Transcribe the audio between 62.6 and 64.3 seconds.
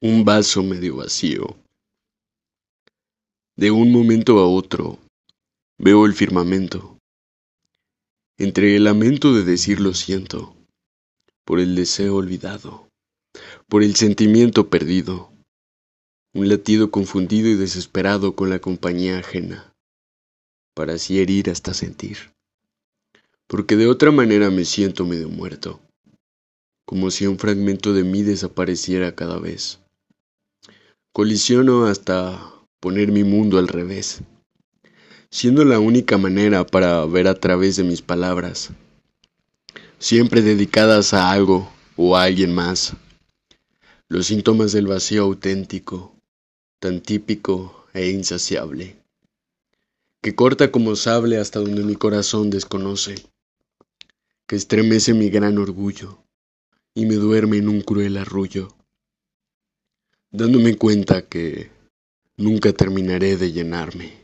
terminaré de llenarme.